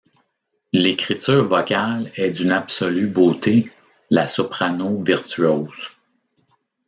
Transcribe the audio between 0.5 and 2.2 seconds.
L'écriture vocale